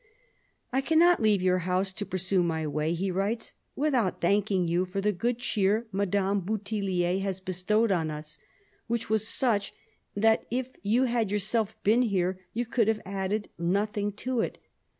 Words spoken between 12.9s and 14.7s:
added nothing to it.